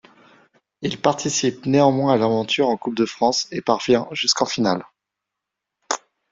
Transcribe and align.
Il 0.81 0.99
participe 0.99 1.67
néanmoins 1.67 2.11
à 2.13 2.17
l'aventure 2.17 2.69
en 2.69 2.75
Coupe 2.75 2.95
de 2.95 3.05
France 3.05 3.47
et 3.51 3.61
parvient 3.61 4.07
jusqu'en 4.13 4.47
finale. 4.47 4.83